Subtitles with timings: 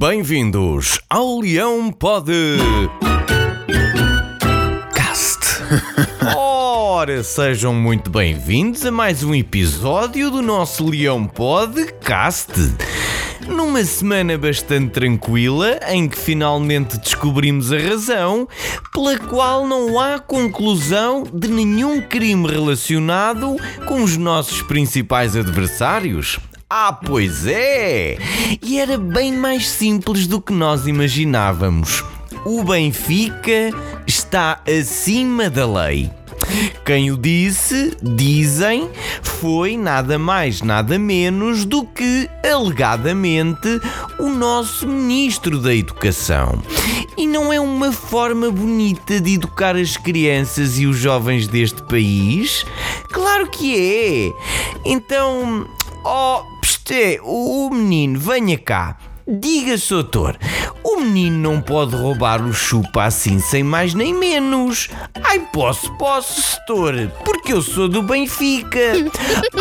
[0.00, 2.32] Bem-vindos ao Leão Pod.
[4.94, 5.40] Cast.
[6.34, 12.50] Ora, sejam muito bem-vindos a mais um episódio do nosso Leão Podcast.
[13.46, 18.48] Numa semana bastante tranquila, em que finalmente descobrimos a razão
[18.94, 23.54] pela qual não há conclusão de nenhum crime relacionado
[23.84, 26.40] com os nossos principais adversários.
[26.72, 28.16] Ah, pois é!
[28.62, 32.04] E era bem mais simples do que nós imaginávamos.
[32.46, 33.74] O Benfica
[34.06, 36.08] está acima da lei.
[36.86, 38.88] Quem o disse, dizem,
[39.20, 43.68] foi nada mais, nada menos do que, alegadamente,
[44.20, 46.62] o nosso Ministro da Educação.
[47.18, 52.64] E não é uma forma bonita de educar as crianças e os jovens deste país?
[53.08, 54.32] Claro que é!
[54.88, 55.66] Então,
[56.04, 56.59] oh,
[56.90, 58.96] pste, o menino, venha cá.
[59.28, 60.36] Diga, doutor,
[60.82, 64.88] o menino não pode roubar o chupa assim sem mais nem menos.
[65.22, 68.80] Ai, posso, posso, setor, porque eu sou do Benfica.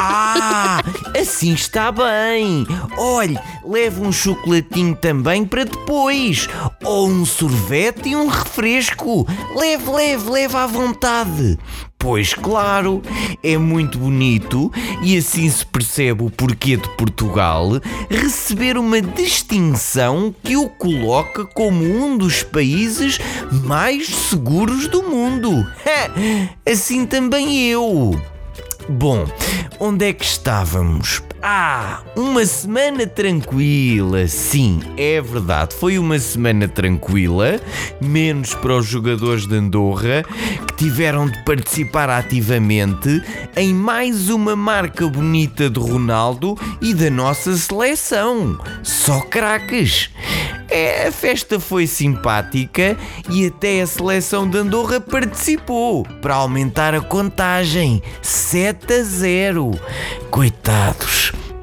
[0.00, 0.80] Ah,
[1.18, 2.66] assim está bem.
[2.96, 6.48] Olhe, leve um chocolatinho também para depois.
[6.84, 9.26] Ou um sorvete e um refresco.
[9.56, 11.58] Leve, leve, leve à vontade.
[11.98, 13.02] Pois claro,
[13.42, 17.70] é muito bonito e assim se percebe o porquê de Portugal
[18.08, 23.18] receber uma distinção que o coloca como um dos países
[23.64, 25.66] mais seguros do mundo.
[26.64, 28.20] Assim também eu.
[28.88, 29.26] Bom,
[29.80, 31.20] onde é que estávamos?
[31.50, 34.28] Ah, uma semana tranquila.
[34.28, 35.74] Sim, é verdade.
[35.74, 37.58] Foi uma semana tranquila,
[38.02, 40.24] menos para os jogadores de Andorra
[40.66, 43.22] que tiveram de participar ativamente
[43.56, 48.60] em mais uma marca bonita de Ronaldo e da nossa seleção.
[48.82, 50.10] Só craques.
[50.70, 52.94] É, a festa foi simpática
[53.30, 59.70] e até a seleção de Andorra participou para aumentar a contagem 7 a 0.
[60.30, 61.17] Coitados.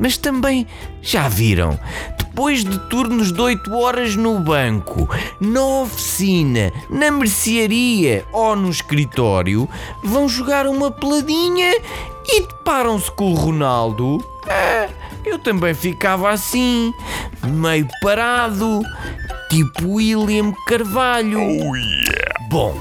[0.00, 0.66] Mas também
[1.02, 1.78] já viram,
[2.16, 5.06] depois de turnos de 8 horas no banco,
[5.38, 9.68] na oficina, na mercearia ou no escritório,
[10.02, 11.74] vão jogar uma peladinha
[12.26, 14.24] e deparam-se com o Ronaldo.
[14.48, 14.88] Ah,
[15.22, 16.94] eu também ficava assim,
[17.46, 18.80] meio parado,
[19.50, 21.40] tipo William Carvalho.
[21.40, 22.48] Oh yeah!
[22.48, 22.74] Bom,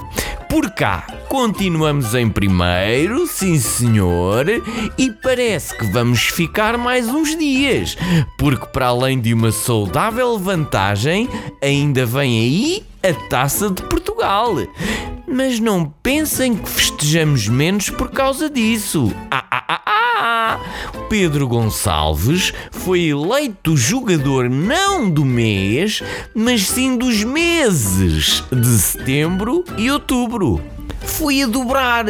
[0.49, 4.47] por cá continuamos em primeiro, sim senhor,
[4.97, 7.95] e parece que vamos ficar mais uns dias,
[8.35, 11.29] porque para além de uma saudável vantagem,
[11.61, 14.55] ainda vem aí a taça de Portugal.
[15.27, 19.13] Mas não pensem que festejamos menos por causa disso.
[19.29, 20.59] Ah, ah, ah, ah!
[21.07, 26.01] Pedro Gonçalves foi eleito jogador não do mês,
[26.33, 30.59] mas sim dos meses de setembro e outubro.
[31.19, 32.05] Foi a dobrar.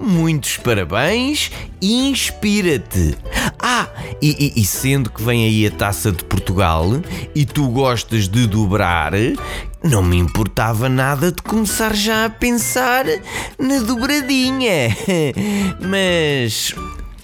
[0.00, 3.14] Muitos parabéns e inspira-te.
[3.58, 3.86] Ah,
[4.22, 6.86] e, e, e, sendo que vem aí a taça de Portugal
[7.34, 9.12] e tu gostas de dobrar,
[9.84, 13.04] não me importava nada de começar já a pensar
[13.58, 14.96] na dobradinha.
[15.86, 16.74] Mas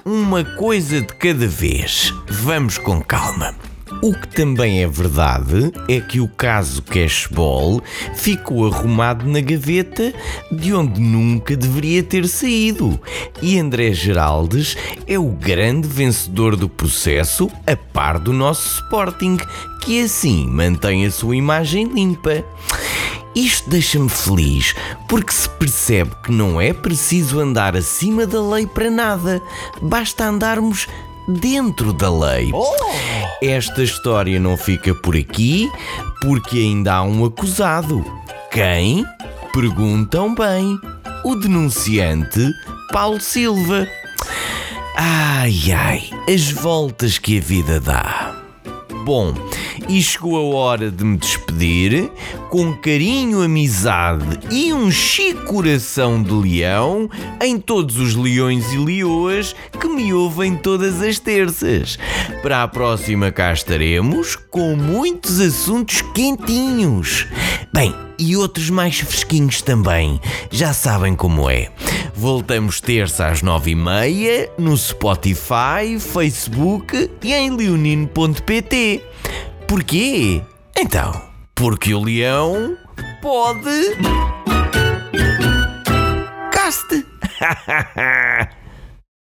[0.05, 2.13] uma coisa de cada vez.
[2.29, 3.55] Vamos com calma.
[4.05, 7.83] O que também é verdade é que o caso Cashball
[8.15, 10.13] ficou arrumado na gaveta
[10.53, 13.01] de onde nunca deveria ter saído.
[13.41, 14.77] E André Geraldes
[15.07, 19.39] é o grande vencedor do processo, a par do nosso Sporting,
[19.81, 22.45] que assim mantém a sua imagem limpa.
[23.35, 24.75] Isto deixa-me feliz
[25.09, 29.41] porque se percebe que não é preciso andar acima da lei para nada,
[29.81, 30.87] basta andarmos
[31.29, 32.51] dentro da lei.
[33.43, 35.71] Esta história não fica por aqui
[36.21, 38.05] porque ainda há um acusado.
[38.51, 39.05] Quem?
[39.53, 40.79] Perguntam bem.
[41.25, 42.41] O denunciante
[42.93, 43.89] Paulo Silva.
[44.97, 48.37] Ai ai, as voltas que a vida dá.
[49.05, 49.35] Bom,
[49.89, 52.11] e chegou a hora de me despedir
[52.51, 57.09] com carinho, amizade e um chico coração de leão
[57.41, 61.99] em todos os leões e leoas que me ouvem todas as terças.
[62.43, 67.27] Para a próxima cá estaremos com muitos assuntos quentinhos.
[67.73, 70.21] Bem, e outros mais fresquinhos também.
[70.51, 71.71] Já sabem como é.
[72.15, 79.03] Voltamos terça às nove e meia no Spotify, Facebook e em leonino.pt.
[79.67, 80.43] Porquê?
[80.77, 81.23] Então,
[81.55, 82.77] porque o leão
[83.23, 83.97] pode.
[86.53, 87.07] Caste!